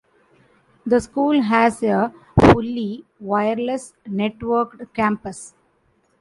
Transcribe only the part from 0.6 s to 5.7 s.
The school has a fully wireless-networked campus.